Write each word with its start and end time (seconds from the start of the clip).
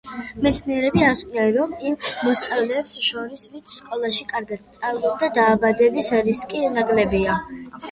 მეცნიერები 0.45 1.03
ასკვნიან, 1.09 1.51
რომ 1.57 1.75
იმ 1.89 1.97
მოსწავლეებს 2.29 2.95
შორის, 3.09 3.45
ვინც 3.53 3.77
სკოლაში 3.83 4.27
კარგად 4.33 4.67
სწავლობდა, 4.71 5.33
დაავადების 5.39 6.13
რისკი 6.33 6.67
ნაკლებია. 6.81 7.41